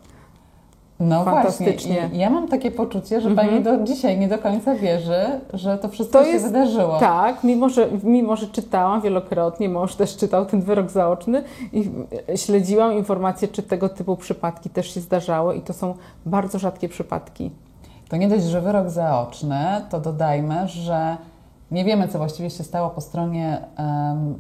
No 1.00 1.24
Fantastycznie. 1.26 2.00
właśnie. 2.00 2.18
I 2.18 2.20
ja 2.20 2.30
mam 2.30 2.48
takie 2.48 2.72
poczucie, 2.72 3.22
że 3.22 3.30
Mhm. 3.30 3.48
Pani 3.50 3.64
do 3.64 3.84
dzisiaj 3.84 4.18
nie 4.20 4.28
do 4.28 4.38
końca 4.38 4.76
wierzy, 4.76 5.20
że 5.54 5.78
to 5.78 5.90
wszystko 5.90 6.20
To 6.20 6.26
się 6.26 6.32
jest- 6.32 6.46
wydarzyło. 6.46 7.00
Tak, 7.00 7.44
mimo 7.44 7.70
że, 7.70 7.88
mimo 8.04 8.36
że 8.36 8.48
czytałam 8.48 9.02
wielokrotnie, 9.02 9.70
mąż 9.70 9.96
też 9.96 10.18
czytał 10.18 10.46
ten 10.46 10.62
wyrok 10.62 10.90
zaoczny 10.92 11.44
i 11.74 11.92
śledziłam 12.36 12.94
informacje, 12.94 13.48
czy 13.48 13.64
tego 13.64 13.90
typu 13.90 14.16
przypadki 14.18 14.70
też 14.70 14.94
się 14.94 15.00
zdarzały 15.02 15.56
i 15.56 15.62
to 15.62 15.74
są 15.74 15.94
bardzo 16.26 16.60
rzadkie 16.60 16.90
przypadki. 16.90 17.52
To 18.10 18.18
nie 18.18 18.28
dość, 18.28 18.44
że 18.46 18.62
wyrok 18.62 18.90
zaoczny, 18.90 19.66
to 19.90 20.00
dodajmy, 20.00 20.68
że 20.68 21.18
nie 21.72 21.86
wiemy, 21.86 22.08
co 22.08 22.18
właściwie 22.18 22.50
się 22.50 22.64
stało 22.64 22.90
po 22.90 23.02
stronie 23.02 23.58
em, 23.78 24.36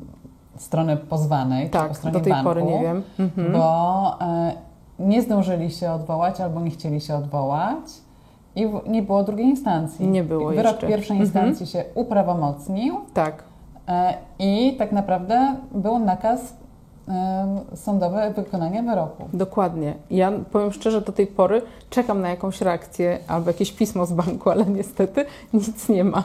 strony 0.57 0.97
pozwanej, 0.97 1.65
czy 1.65 1.71
po 1.71 1.77
Tak, 1.79 1.97
stronie 1.97 2.13
do 2.13 2.19
tej 2.19 2.33
banku, 2.33 2.49
pory 2.49 2.63
nie 2.63 2.79
wiem. 2.81 3.03
Mhm. 3.19 3.51
bo 3.53 4.17
e, 4.21 4.68
nie 4.99 5.21
zdążyli 5.21 5.71
się 5.71 5.91
odwołać 5.91 6.41
albo 6.41 6.61
nie 6.61 6.69
chcieli 6.71 7.01
się 7.01 7.15
odwołać 7.15 7.77
i 8.55 8.67
w- 8.67 8.81
nie 8.87 9.01
było 9.01 9.23
drugiej 9.23 9.45
instancji. 9.45 10.07
Nie 10.07 10.23
było 10.23 10.49
Wyrok 10.49 10.65
jeszcze. 10.65 10.87
pierwszej 10.87 11.17
Mhm. 11.17 11.25
instancji 11.47 11.67
się 11.67 11.85
uprawomocnił 11.95 12.95
Tak. 13.13 13.43
e, 13.87 14.13
i 14.39 14.75
tak 14.77 14.91
naprawdę 14.91 15.55
był 15.71 15.99
nakaz 15.99 16.53
e, 17.07 17.47
sądowy 17.75 18.17
wykonania 18.35 18.83
wyroku. 18.83 19.23
Dokładnie. 19.33 19.93
Ja 20.11 20.31
powiem 20.51 20.71
szczerze, 20.71 21.01
do 21.01 21.11
tej 21.11 21.27
pory 21.27 21.61
czekam 21.89 22.21
na 22.21 22.29
jakąś 22.29 22.61
reakcję 22.61 23.17
albo 23.27 23.49
jakieś 23.49 23.71
pismo 23.71 24.05
z 24.05 24.13
banku, 24.13 24.49
ale 24.49 24.65
niestety 24.65 25.25
nic 25.53 25.89
nie 25.89 26.03
ma. 26.03 26.23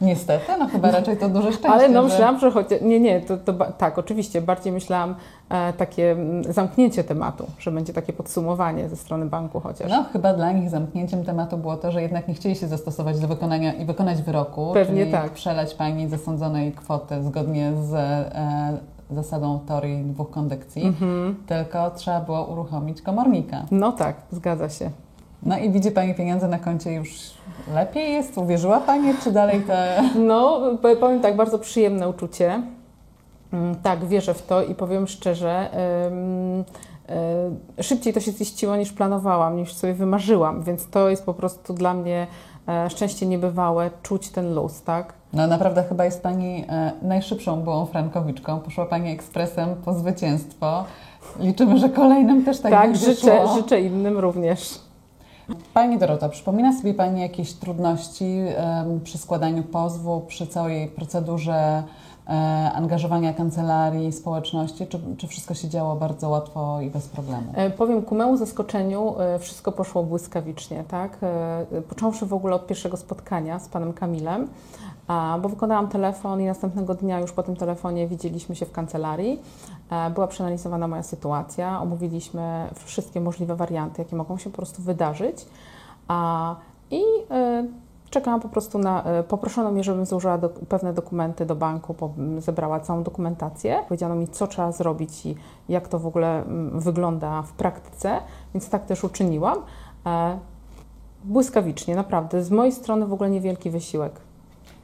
Niestety, 0.00 0.52
no 0.58 0.66
chyba 0.66 0.90
raczej 0.90 1.16
to 1.16 1.28
duże 1.28 1.52
szczęście. 1.52 1.70
Ale 1.70 1.88
no 1.88 2.02
że- 2.02 2.08
myślałam, 2.08 2.38
że 2.38 2.50
chociaż. 2.50 2.80
Nie, 2.80 3.00
nie, 3.00 3.20
to, 3.20 3.36
to 3.36 3.52
ba- 3.52 3.72
tak, 3.72 3.98
oczywiście. 3.98 4.42
Bardziej 4.42 4.72
myślałam 4.72 5.14
e, 5.48 5.72
takie 5.72 6.10
mm, 6.12 6.52
zamknięcie 6.52 7.04
tematu, 7.04 7.46
że 7.58 7.70
będzie 7.72 7.92
takie 7.92 8.12
podsumowanie 8.12 8.88
ze 8.88 8.96
strony 8.96 9.26
banku 9.26 9.60
chociaż. 9.60 9.90
No, 9.90 10.04
chyba 10.12 10.34
dla 10.34 10.52
nich 10.52 10.70
zamknięciem 10.70 11.24
tematu 11.24 11.56
było 11.58 11.76
to, 11.76 11.92
że 11.92 12.02
jednak 12.02 12.28
nie 12.28 12.34
chcieli 12.34 12.56
się 12.56 12.66
zastosować 12.68 13.20
do 13.20 13.28
wykonania 13.28 13.72
i 13.72 13.84
wykonać 13.84 14.22
wyroku. 14.22 14.70
Pewnie 14.74 15.00
czyli 15.00 15.12
tak. 15.12 15.30
przelać 15.32 15.74
pani 15.74 16.08
zasądzonej 16.08 16.72
kwoty 16.72 17.22
zgodnie 17.24 17.72
z 17.82 17.94
e, 17.94 18.78
zasadą 19.10 19.58
teorii 19.68 20.04
dwóch 20.04 20.30
kondykcji, 20.30 20.82
Mhm. 20.82 21.36
tylko 21.46 21.90
trzeba 21.90 22.20
było 22.20 22.44
uruchomić 22.44 23.02
komornika. 23.02 23.62
No 23.70 23.92
tak, 23.92 24.16
zgadza 24.30 24.68
się. 24.68 24.90
No 25.44 25.58
i 25.58 25.70
widzi 25.70 25.90
pani 25.90 26.14
pieniądze 26.14 26.48
na 26.48 26.58
koncie 26.58 26.92
już 26.92 27.10
lepiej 27.74 28.12
jest? 28.12 28.38
Uwierzyła 28.38 28.80
pani, 28.80 29.14
czy 29.24 29.32
dalej 29.32 29.60
te. 29.60 30.02
No, 30.18 30.60
po- 30.82 30.96
powiem 30.96 31.20
tak, 31.20 31.36
bardzo 31.36 31.58
przyjemne 31.58 32.08
uczucie. 32.08 32.62
Mm, 33.52 33.74
Tak, 33.82 34.04
wierzę 34.04 34.34
w 34.34 34.42
to 34.46 34.62
i 34.62 34.74
powiem 34.74 35.06
szczerze, 35.06 35.68
y, 37.78 37.82
szybciej 37.82 38.12
to 38.12 38.20
się 38.20 38.32
ziściło 38.32 38.76
niż 38.76 38.92
planowałam, 38.92 39.56
niż 39.56 39.74
sobie 39.74 39.94
wymarzyłam, 39.94 40.62
więc 40.62 40.90
to 40.90 41.08
jest 41.08 41.26
po 41.26 41.34
prostu 41.34 41.74
dla 41.74 41.94
mnie 41.94 42.26
e, 42.68 42.90
szczęście 42.90 43.26
niebywałe, 43.26 43.90
czuć 44.02 44.28
ten 44.30 44.54
luz, 44.54 44.82
tak? 44.82 45.12
No 45.32 45.46
naprawdę 45.46 45.82
chyba 45.88 46.04
jest 46.04 46.22
pani 46.22 46.64
e, 46.68 46.92
najszybszą 47.02 47.60
byłą 47.62 47.86
frankowiczką. 47.86 48.60
Poszła 48.60 48.86
pani 48.86 49.10
ekspresem 49.10 49.68
po 49.84 49.94
zwycięstwo. 49.94 50.84
Liczymy, 51.40 51.78
że 51.78 51.88
kolejnym 51.88 52.44
też 52.44 52.60
tak, 52.60 52.72
Tak, 52.72 52.90
będzie 52.90 53.06
życzę, 53.06 53.44
szło. 53.46 53.54
życzę 53.56 53.80
innym 53.80 54.18
również. 54.18 54.78
Pani 55.74 55.98
Dorota, 55.98 56.28
przypomina 56.28 56.78
sobie 56.78 56.94
Pani 56.94 57.20
jakieś 57.20 57.52
trudności 57.52 58.40
przy 59.04 59.18
składaniu 59.18 59.62
pozwu, 59.62 60.20
przy 60.20 60.46
całej 60.46 60.88
procedurze 60.88 61.82
angażowania 62.74 63.32
kancelarii, 63.32 64.12
społeczności, 64.12 64.86
czy, 64.86 65.00
czy 65.16 65.26
wszystko 65.26 65.54
się 65.54 65.68
działo 65.68 65.96
bardzo 65.96 66.28
łatwo 66.28 66.80
i 66.80 66.90
bez 66.90 67.08
problemu? 67.08 67.42
E, 67.54 67.70
Powiem 67.70 68.02
ku 68.02 68.14
memu 68.14 68.36
zaskoczeniu, 68.36 69.14
e, 69.18 69.38
wszystko 69.38 69.72
poszło 69.72 70.02
błyskawicznie, 70.02 70.84
tak? 70.88 71.18
E, 71.22 71.82
Począwszy 71.88 72.26
w 72.26 72.32
ogóle 72.34 72.54
od 72.54 72.66
pierwszego 72.66 72.96
spotkania 72.96 73.58
z 73.58 73.68
panem 73.68 73.92
Kamilem, 73.92 74.48
bo 75.42 75.48
wykonałam 75.48 75.88
telefon 75.88 76.40
i 76.40 76.44
następnego 76.44 76.94
dnia 76.94 77.20
już 77.20 77.32
po 77.32 77.42
tym 77.42 77.56
telefonie 77.56 78.08
widzieliśmy 78.08 78.56
się 78.56 78.66
w 78.66 78.72
kancelarii. 78.72 79.40
E, 79.90 80.10
Była 80.10 80.26
przeanalizowana 80.26 80.88
moja 80.88 81.02
sytuacja, 81.02 81.82
omówiliśmy 81.82 82.68
wszystkie 82.84 83.20
możliwe 83.20 83.56
warianty, 83.56 84.02
jakie 84.02 84.16
mogą 84.16 84.38
się 84.38 84.50
po 84.50 84.56
prostu 84.56 84.82
wydarzyć. 84.82 85.46
I 86.90 87.02
e, 87.30 87.64
czekałam 88.14 88.40
po 88.40 88.48
prostu 88.48 88.78
na. 88.78 89.04
e, 89.04 89.22
Poproszono 89.22 89.70
mnie, 89.70 89.84
żebym 89.84 90.06
złożyła 90.06 90.38
do, 90.38 90.48
pewne 90.48 90.92
dokumenty 90.92 91.46
do 91.46 91.56
banku, 91.56 91.94
po, 91.94 92.10
m, 92.18 92.40
zebrała 92.40 92.80
całą 92.80 93.02
dokumentację. 93.02 93.78
Powiedziano 93.88 94.14
mi, 94.14 94.28
co 94.28 94.46
trzeba 94.46 94.72
zrobić 94.72 95.26
i 95.26 95.36
jak 95.68 95.88
to 95.88 95.98
w 95.98 96.06
ogóle 96.06 96.42
mm, 96.42 96.80
wygląda 96.80 97.42
w 97.42 97.52
praktyce, 97.52 98.18
więc 98.54 98.68
tak 98.68 98.86
też 98.86 99.04
uczyniłam. 99.04 99.58
E, 100.06 100.38
Błyskawicznie, 101.24 101.96
naprawdę. 101.96 102.42
Z 102.42 102.50
mojej 102.50 102.72
strony 102.72 103.06
w 103.06 103.12
ogóle 103.12 103.30
niewielki 103.30 103.70
wysiłek. 103.70 104.12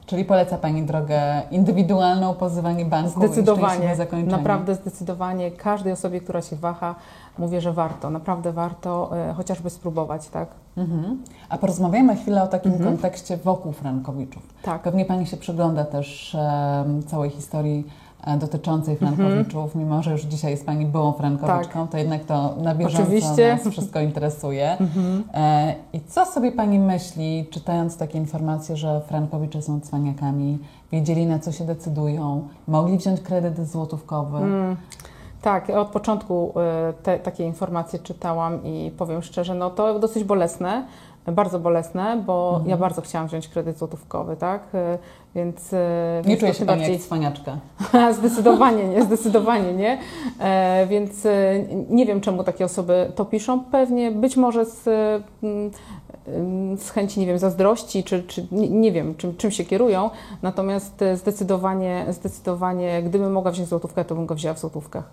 Czyli 0.05 0.25
poleca 0.25 0.57
Pani 0.57 0.83
drogę 0.83 1.41
indywidualną, 1.51 2.33
pozywanie 2.33 2.85
banku 2.85 3.09
Zdecydowanie, 3.19 3.95
zakończenie? 3.95 4.31
naprawdę 4.37 4.75
zdecydowanie. 4.75 5.51
Każdej 5.51 5.93
osobie, 5.93 6.21
która 6.21 6.41
się 6.41 6.55
waha, 6.55 6.95
mówię, 7.37 7.61
że 7.61 7.73
warto, 7.73 8.09
naprawdę 8.09 8.51
warto 8.51 9.17
e, 9.29 9.33
chociażby 9.33 9.69
spróbować, 9.69 10.27
tak? 10.29 10.47
Mhm. 10.77 11.23
A 11.49 11.57
porozmawiajmy 11.57 12.15
chwilę 12.15 12.43
o 12.43 12.47
takim 12.47 12.71
Mhm. 12.71 12.89
kontekście 12.89 13.37
wokół 13.37 13.71
frankowiczów. 13.71 14.43
Tak. 14.63 14.81
Pewnie 14.81 15.05
Pani 15.05 15.27
się 15.27 15.37
przygląda 15.37 15.85
też 15.85 16.37
całej 17.07 17.29
historii 17.29 17.87
e, 18.23 18.37
dotyczącej 18.37 18.97
frankowiczów, 18.97 19.75
mimo 19.75 20.03
że 20.03 20.11
już 20.11 20.21
dzisiaj 20.21 20.51
jest 20.51 20.65
Pani 20.65 20.85
byłą 20.85 21.13
frankowiczką, 21.13 21.87
to 21.87 21.97
jednak 21.97 22.25
to 22.25 22.55
na 22.61 22.75
bieżąco 22.75 23.03
Oczywiście. 23.03 23.57
nas 23.65 23.67
wszystko 23.73 23.99
interesuje. 23.99 24.77
Mhm. 24.77 25.23
E, 25.33 25.75
I 25.93 26.01
co 26.07 26.25
sobie 26.25 26.51
Pani 26.51 26.79
myśli, 26.79 27.47
czytając 27.51 27.97
takie 27.97 28.17
informacje, 28.17 28.77
że 28.77 29.01
frankowicze 29.07 29.61
są 29.61 29.81
cwaniakami, 29.81 30.59
wiedzieli 30.91 31.25
na 31.25 31.39
co 31.39 31.51
się 31.51 31.65
decydują, 31.65 32.47
mogli 32.67 32.97
wziąć 32.97 33.21
kredyt 33.21 33.67
złotówkowy? 33.69 34.37
Mm, 34.37 34.77
tak, 35.41 35.69
od 35.69 35.87
początku 35.87 36.53
e, 36.59 36.93
te, 37.03 37.19
takie 37.19 37.43
informacje 37.43 37.99
czytałam 37.99 38.65
i 38.65 38.91
powiem 38.97 39.21
szczerze, 39.21 39.55
no 39.55 39.69
to 39.69 39.99
dosyć 39.99 40.23
bolesne, 40.23 40.85
bardzo 41.27 41.59
bolesne, 41.59 42.23
bo 42.25 42.49
Mhm. 42.49 42.69
ja 42.69 42.77
bardzo 42.77 43.01
chciałam 43.01 43.27
wziąć 43.27 43.47
kredyt 43.47 43.77
złotówkowy, 43.77 44.35
tak? 44.37 44.61
E, 44.73 44.97
Więc, 45.35 45.73
e, 45.73 45.77
Nie 46.25 46.29
więc 46.29 46.39
czuję 46.39 46.51
to 46.53 46.59
się 46.59 46.65
Pani 46.65 46.91
jak 46.93 47.01
cwaniaczka. 47.01 47.57
zdecydowanie 48.19 48.87
nie, 48.87 49.03
zdecydowanie 49.03 49.73
nie. 49.73 49.97
E, 50.39 50.87
więc 50.87 51.27
nie 51.89 52.05
wiem, 52.05 52.21
czemu 52.21 52.43
takie 52.43 52.65
osoby 52.65 53.11
to 53.15 53.25
piszą. 53.25 53.63
Pewnie 53.63 54.11
być 54.11 54.37
może 54.37 54.65
z, 54.65 54.87
mm, 55.43 55.71
mm, 56.27 56.77
z 56.77 56.89
chęci, 56.89 57.19
nie 57.19 57.25
wiem, 57.25 57.39
zazdrości, 57.39 58.03
czy, 58.03 58.23
czy 58.23 58.47
nie, 58.51 58.69
nie 58.69 58.91
wiem, 58.91 59.15
czym, 59.15 59.37
czym 59.37 59.51
się 59.51 59.65
kierują. 59.65 60.09
Natomiast 60.41 61.03
zdecydowanie, 61.15 62.05
zdecydowanie, 62.09 63.03
gdybym 63.03 63.31
mogła 63.31 63.51
wziąć 63.51 63.69
złotówkę, 63.69 64.05
to 64.05 64.15
bym 64.15 64.25
go 64.25 64.35
wzięła 64.35 64.53
w 64.53 64.59
złotówkach. 64.59 65.03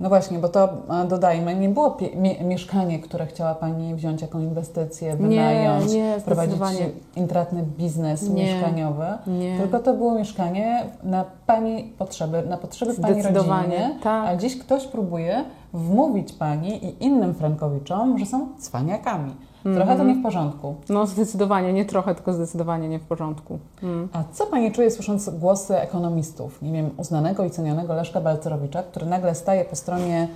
No 0.00 0.08
właśnie, 0.08 0.38
bo 0.38 0.48
to 0.48 0.68
e, 1.04 1.08
dodajmy, 1.08 1.54
nie 1.54 1.68
było 1.68 1.96
mie- 2.16 2.44
mieszkanie, 2.44 2.98
które 2.98 3.26
chciała 3.26 3.54
Pani 3.54 3.94
wziąć 3.94 4.22
jako 4.22 4.40
inwestycję, 4.40 5.16
wynająć, 5.16 5.92
nie, 5.92 6.14
prowadzić 6.24 6.54
zdecydowanie. 6.56 6.90
intratny 7.16 7.62
biznes 7.78 8.28
Nie. 8.28 8.44
mieszkaniowy, 8.44 9.04
Nie. 9.26 9.58
tylko 9.58 9.78
to 9.78 9.94
było 9.94 10.14
mieszkanie 10.14 10.82
na 11.02 11.24
Pani 11.46 11.92
potrzeby, 11.98 12.42
na 12.48 12.56
potrzeby 12.56 12.94
Pani 12.94 13.22
rodziny, 13.22 13.94
tak. 14.02 14.28
a 14.28 14.36
dziś 14.36 14.58
ktoś 14.58 14.86
próbuje 14.86 15.44
wmówić 15.74 16.32
Pani 16.32 16.84
i 16.86 17.04
innym 17.04 17.34
frankowiczom, 17.34 18.18
że 18.18 18.26
są 18.26 18.48
cwaniakami. 18.58 19.34
Trochę 19.62 19.80
Mhm. 19.80 19.98
to 19.98 20.04
nie 20.04 20.14
w 20.14 20.22
porządku. 20.22 20.74
No 20.88 21.06
zdecydowanie, 21.06 21.72
nie 21.72 21.84
trochę, 21.84 22.14
tylko 22.14 22.32
zdecydowanie 22.32 22.88
nie 22.88 22.98
w 22.98 23.04
porządku. 23.04 23.58
Mm. 23.82 24.08
A 24.12 24.24
co 24.32 24.46
Pani 24.46 24.72
czuje 24.72 24.90
słysząc 24.90 25.30
głosy 25.30 25.76
ekonomistów, 25.76 26.62
nie 26.62 26.72
wiem, 26.72 26.90
uznanego 26.96 27.44
i 27.44 27.50
cenionego 27.50 27.94
Leszka 27.94 28.20
Balcerowicza, 28.20 28.82
który 28.82 29.06
nagle 29.06 29.34
staje 29.34 29.64
po 29.64 29.76
stronie 29.76 30.28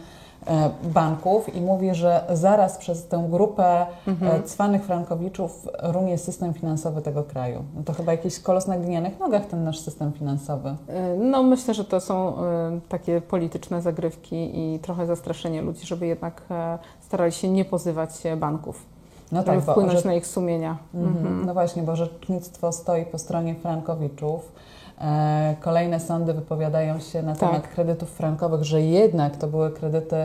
banków 0.83 1.55
i 1.55 1.61
mówi, 1.61 1.95
że 1.95 2.25
zaraz 2.33 2.79
przez 2.79 3.07
tę 3.09 3.27
grupę 3.31 3.87
Mhm. 4.09 4.41
e, 4.41 4.43
cwanych 4.43 4.85
frankowiczów 4.85 5.69
runie 5.83 6.19
system 6.19 6.55
finansowy 6.55 7.03
tego 7.03 7.25
kraju. 7.25 7.65
No 7.77 7.83
to 7.83 7.93
chyba 7.93 8.13
jakiś 8.13 8.41
kolos 8.41 8.67
na 8.67 8.79
glinianych 8.79 9.19
nogach 9.21 9.47
ten 9.47 9.65
nasz 9.65 9.79
system 9.81 10.13
finansowy. 10.13 10.69
E, 10.89 11.17
No 11.17 11.43
myślę, 11.43 11.75
że 11.75 11.85
to 11.85 12.01
są 12.01 12.29
e, 12.45 12.81
takie 12.89 13.21
polityczne 13.21 13.83
zagrywki 13.83 14.51
i 14.59 14.79
trochę 14.79 15.07
zastraszenie 15.07 15.63
ludzi, 15.63 15.87
żeby 15.87 16.07
jednak 16.07 16.43
e, 16.51 16.79
starali 17.01 17.33
się 17.33 17.49
nie 17.49 17.65
pozywać 17.65 18.27
e, 18.27 18.37
banków, 18.37 18.87
No 19.33 19.43
tak, 19.43 19.61
bo 19.65 19.73
wpłynąć 19.73 20.01
że- 20.03 20.09
na 20.09 20.15
ich 20.15 20.27
sumienia. 20.27 20.77
Mhm. 20.95 21.17
Mhm. 21.17 21.47
No 21.47 21.55
właśnie, 21.55 21.83
bo 21.83 21.97
rzecznictwo 21.97 22.73
stoi 22.73 23.05
po 23.07 23.19
stronie 23.19 23.55
frankowiczów. 23.55 24.53
E, 25.01 25.57
Kolejne 25.61 26.01
sądy 26.01 26.33
wypowiadają 26.35 27.01
się 27.01 27.23
na 27.23 27.35
Tak. 27.35 27.41
temat 27.51 27.69
kredytów 27.69 28.11
frankowych, 28.11 28.63
że 28.65 28.81
jednak 28.83 29.37
to 29.37 29.47
były 29.47 29.71
kredyty 29.71 30.17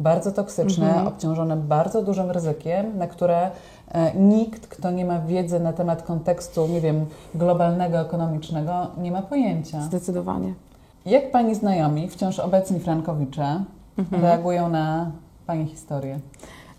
bardzo 0.00 0.32
toksyczne, 0.32 0.86
Mhm. 0.88 1.06
obciążone 1.08 1.56
bardzo 1.56 2.02
dużym 2.02 2.30
ryzykiem, 2.30 2.98
na 2.98 3.06
które 3.06 3.50
e, 3.92 4.14
nikt, 4.14 4.66
kto 4.66 4.90
nie 4.90 5.04
ma 5.04 5.18
wiedzy 5.18 5.60
na 5.60 5.72
temat 5.72 6.02
kontekstu, 6.02 6.66
nie 6.66 6.80
wiem, 6.80 7.06
globalnego, 7.34 7.98
ekonomicznego, 8.00 8.86
nie 8.98 9.12
ma 9.12 9.22
pojęcia. 9.22 9.80
Zdecydowanie. 9.80 10.54
Jak 11.06 11.30
Pani 11.30 11.54
znajomi, 11.54 12.08
wciąż 12.08 12.38
obecni 12.38 12.80
frankowicze, 12.80 13.64
Mhm. 13.98 14.22
reagują 14.22 14.68
na 14.68 15.10
Pani 15.46 15.66
historię? 15.66 16.18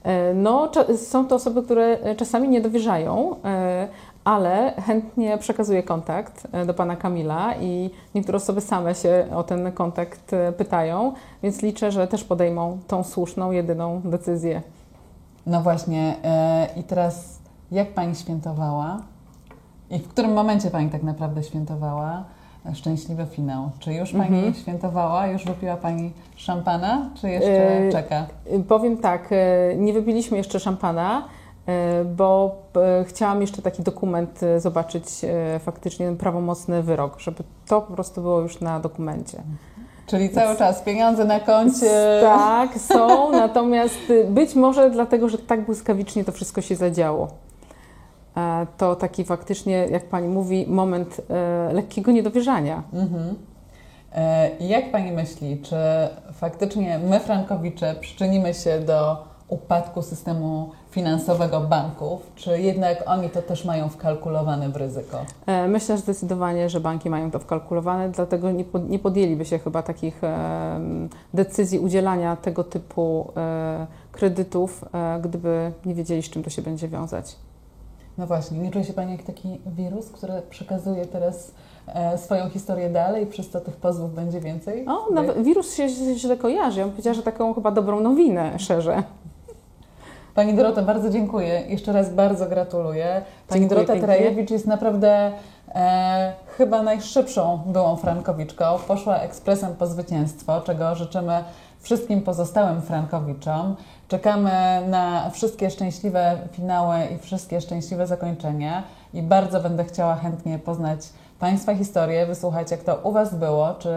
E, 0.03 0.34
No, 0.34 0.70
są 0.98 1.25
to 1.27 1.36
osoby, 1.36 1.63
które 1.63 1.98
czasami 2.15 2.50
nie 2.50 2.62
dowierzają, 2.62 3.36
ale 4.24 4.74
chętnie 4.86 5.38
przekazuję 5.38 5.84
kontakt 5.84 6.48
e, 6.51 6.66
do 6.66 6.74
pana 6.74 6.96
Kamila 6.96 7.56
i 7.56 7.90
niektóre 8.16 8.36
osoby 8.36 8.62
same 8.62 8.96
się 8.96 9.28
o 9.36 9.44
ten 9.44 9.72
kontakt 9.72 10.34
e, 10.34 10.51
pytają, 10.51 11.13
więc 11.44 11.62
liczę, 11.62 11.92
że 11.92 12.08
też 12.08 12.24
podejmą 12.24 12.80
tą 12.88 13.04
słuszną, 13.04 13.51
jedyną 13.51 14.01
decyzję. 14.06 14.62
No 15.46 15.62
właśnie, 15.62 16.16
e, 16.24 16.68
i 16.78 16.84
teraz 16.84 17.40
jak 17.72 17.94
Pani 17.94 18.16
świętowała? 18.16 19.01
I 19.90 20.00
w 20.00 20.08
którym 20.08 20.34
momencie 20.34 20.72
Pani 20.72 20.90
tak 20.90 21.04
naprawdę 21.04 21.44
świętowała? 21.44 22.24
szczęśliwy 22.74 23.25
finał. 23.25 23.70
Czy 23.80 23.94
już 23.94 24.12
Pani 24.12 24.54
świętowała, 24.54 25.28
już 25.28 25.46
wypiła 25.46 25.78
Pani 25.78 26.12
szampana, 26.36 27.10
czy 27.16 27.30
jeszcze 27.30 27.90
czeka? 27.92 28.25
Powiem 28.68 28.98
tak, 28.98 29.30
nie 29.78 29.94
wypiliśmy 29.94 30.38
jeszcze 30.38 30.60
szampana, 30.60 31.24
bo 32.15 32.56
y, 33.01 33.06
chciałam 33.06 33.41
jeszcze 33.41 33.62
taki 33.62 33.84
dokument 33.84 34.44
y, 34.44 34.60
zobaczyć, 34.60 35.06
faktycznie 35.60 36.06
ten 36.06 36.18
prawomocny 36.18 36.84
wyrok, 36.84 37.20
żeby 37.20 37.44
to 37.68 37.82
po 37.82 37.94
prostu 37.94 38.22
było 38.22 38.39
już 38.39 38.62
na 38.62 38.80
dokumencie. 38.80 39.44
Czyli 40.08 40.30
cały 40.30 40.58
czas 40.58 40.82
pieniądze 40.82 41.25
na 41.25 41.39
koncie. 41.39 42.20
Tak, 42.22 42.77
są, 42.77 43.32
natomiast 43.46 44.10
y, 44.10 44.24
być 44.30 44.56
może 44.56 44.89
dlatego, 44.89 45.30
że 45.30 45.38
tak 45.38 45.65
błyskawicznie 45.65 46.24
to 46.24 46.32
wszystko 46.32 46.62
się 46.62 46.75
zadziało. 46.75 47.27
E, 48.38 48.68
To 48.77 48.96
taki 48.96 49.24
faktycznie, 49.24 49.88
jak 49.91 50.06
Pani 50.10 50.27
mówi, 50.27 50.65
moment 50.70 51.22
e, 51.30 51.74
lekkiego 51.74 52.12
niedowierzania. 52.12 52.84
Mhm. 52.94 53.36
E, 54.15 54.50
Jak 54.60 54.91
Pani 54.91 55.12
myśli, 55.12 55.62
czy 55.63 55.75
faktycznie 56.34 57.00
my, 57.00 57.20
Frankowicze, 57.20 57.96
przyczynimy 58.01 58.53
się 58.53 58.80
do 58.80 59.31
upadku 59.51 60.01
systemu 60.01 60.70
finansowego 60.91 61.62
banków, 61.62 62.31
czy 62.36 62.62
jednak 62.62 63.03
oni 63.05 63.29
to 63.29 63.41
też 63.41 63.65
mają 63.65 63.89
wkalkulowane 63.89 64.70
w 64.70 64.75
ryzyko? 64.75 65.17
E, 65.46 65.67
Myślę 65.67 65.98
że 65.98 66.01
zdecydowanie, 66.01 66.70
że 66.70 66.79
banki 66.79 67.10
mają 67.10 67.31
to 67.31 67.39
wkalkulowane, 67.39 68.10
dlatego 68.10 68.51
nie, 68.51 68.63
pod, 68.65 68.89
nie 68.89 69.00
podjęliby 69.00 69.46
się 69.46 69.60
chyba 69.60 69.84
takich 69.84 70.22
decyzji 71.34 71.79
udzielania 71.79 72.36
tego 72.36 72.63
typu 72.63 73.31
e, 73.38 73.88
kredytów, 74.12 74.86
e, 74.93 75.20
gdyby 75.24 75.72
nie 75.86 75.96
wiedzieli, 75.96 76.24
z 76.24 76.29
czym 76.29 76.43
to 76.43 76.50
się 76.50 76.62
będzie 76.62 76.88
wiązać. 76.88 77.36
No 78.17 78.27
właśnie, 78.27 78.60
nie 78.60 78.72
czuje 78.72 78.86
się 78.86 78.93
Pani 78.93 79.12
jak 79.12 79.24
taki 79.24 79.62
wirus, 79.65 80.10
który 80.10 80.34
przekazuje 80.50 81.05
teraz 81.05 81.51
swoją 82.17 82.50
historię 82.50 82.89
dalej, 82.89 83.25
przez 83.25 83.50
co 83.50 83.62
tych 83.62 83.75
pozwów 83.75 84.13
będzie 84.15 84.39
więcej? 84.39 84.86
O, 84.88 85.13
nawet 85.13 85.43
wirus 85.43 85.74
się 85.74 85.89
źle 86.15 86.38
kojarzy. 86.38 86.79
Ja 86.79 86.86
bym 86.86 86.91
powiedziała, 86.91 87.13
że 87.13 87.24
taką 87.24 87.53
chyba 87.53 87.72
dobrą 87.72 88.00
nowinę 88.00 88.60
szerzę. 88.60 89.03
Pani 90.36 90.54
Dorota, 90.54 90.82
bardzo 90.82 91.10
dziękuję. 91.10 91.64
Jeszcze 91.68 91.94
raz 91.94 92.14
bardzo 92.14 92.46
gratuluję. 92.46 93.22
Pani 93.48 93.62
Dziękuję 93.62 93.86
Dorota. 93.86 94.06
Trajewicz 94.06 94.52
jest 94.52 94.68
naprawdę 94.68 95.32
e, 95.76 96.34
chyba 96.58 96.84
najszybszą 96.84 97.60
byłą 97.66 97.96
frankowiczką. 97.96 98.66
Poszła 98.88 99.18
ekspresem 99.18 99.76
po 99.76 99.88
zwycięstwo, 99.88 100.62
czego 100.62 100.96
życzymy 100.96 101.44
wszystkim 101.80 102.22
pozostałym 102.22 102.82
frankowiczom. 102.82 103.76
Czekamy 104.08 104.52
na 104.88 105.30
wszystkie 105.30 105.70
szczęśliwe 105.70 106.38
finały 106.52 106.96
i 107.16 107.18
wszystkie 107.18 107.62
szczęśliwe 107.62 108.08
zakończenia 108.08 108.84
i 109.14 109.22
bardzo 109.22 109.60
będę 109.60 109.84
chciała 109.84 110.16
chętnie 110.16 110.60
poznać 110.60 111.00
Państwa 111.40 111.76
historię, 111.76 112.26
wysłuchać 112.26 112.72
jak 112.72 112.84
to 112.84 112.96
u 113.04 113.12
Was 113.12 113.36
było, 113.36 113.74
czy 113.74 113.90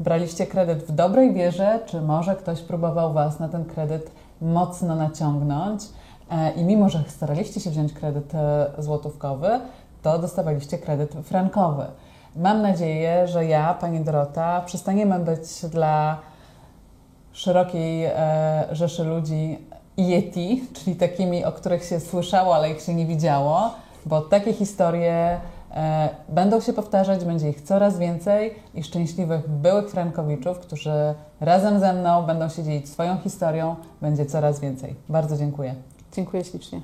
braliście 0.00 0.46
kredyt 0.46 0.78
w 0.78 0.92
dobrej 0.92 1.34
wierze, 1.34 1.80
czy 1.86 2.00
może 2.00 2.36
ktoś 2.36 2.62
próbował 2.62 3.12
Was 3.12 3.40
na 3.40 3.48
ten 3.48 3.64
kredyt 3.64 4.10
mocno 4.40 4.96
naciągnąć 4.96 5.82
e, 6.30 6.52
i 6.52 6.64
mimo, 6.64 6.88
że 6.88 7.04
staraliście 7.08 7.60
się 7.60 7.70
wziąć 7.70 7.92
kredyt 7.92 8.34
e, 8.34 8.70
złotówkowy, 8.78 9.60
to 10.02 10.18
dostawaliście 10.18 10.78
kredyt 10.78 11.14
frankowy. 11.24 11.84
Mam 12.36 12.62
nadzieję, 12.62 13.28
że 13.28 13.46
ja, 13.46 13.74
Pani 13.74 14.00
Dorota, 14.00 14.62
przestaniemy 14.66 15.18
być 15.18 15.66
dla 15.70 16.18
szerokiej 17.32 18.04
e, 18.04 18.12
rzeszy 18.72 19.04
ludzi 19.04 19.58
Yeti, 19.96 20.64
czyli 20.72 20.96
takimi, 20.96 21.44
o 21.44 21.52
których 21.52 21.84
się 21.84 22.00
słyszało, 22.00 22.54
ale 22.54 22.70
ich 22.70 22.80
się 22.80 22.94
nie 22.94 23.06
widziało, 23.06 23.70
bo 24.06 24.20
takie 24.20 24.52
historie 24.52 25.40
będą 26.28 26.60
się 26.60 26.72
powtarzać, 26.72 27.24
będzie 27.24 27.48
ich 27.48 27.62
coraz 27.62 27.98
więcej 27.98 28.54
i 28.74 28.82
szczęśliwych 28.82 29.48
byłych 29.48 29.90
Frankowiczów, 29.90 30.58
którzy 30.58 31.14
razem 31.40 31.80
ze 31.80 31.92
mną 31.92 32.22
będą 32.22 32.48
się 32.48 32.62
dzielić 32.62 32.88
swoją 32.88 33.18
historią, 33.18 33.76
będzie 34.02 34.26
coraz 34.26 34.60
więcej. 34.60 34.94
Bardzo 35.08 35.36
dziękuję. 35.36 35.74
Dziękuję 36.12 36.44
ślicznie. 36.44 36.80